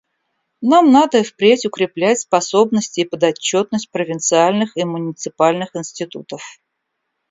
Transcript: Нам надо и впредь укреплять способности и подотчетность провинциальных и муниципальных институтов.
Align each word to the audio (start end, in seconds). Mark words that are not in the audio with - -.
Нам 0.69 0.91
надо 0.91 1.19
и 1.19 1.23
впредь 1.23 1.67
укреплять 1.67 2.21
способности 2.21 3.01
и 3.01 3.05
подотчетность 3.05 3.91
провинциальных 3.91 4.75
и 4.75 4.83
муниципальных 4.83 5.75
институтов. 5.75 6.41